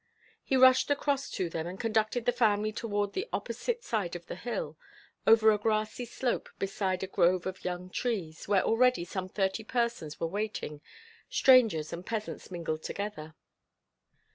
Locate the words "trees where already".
7.91-9.05